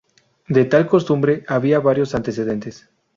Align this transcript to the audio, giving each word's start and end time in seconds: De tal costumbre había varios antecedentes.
De 0.47 0.65
tal 0.65 0.87
costumbre 0.87 1.45
había 1.47 1.79
varios 1.79 2.15
antecedentes. 2.15 2.89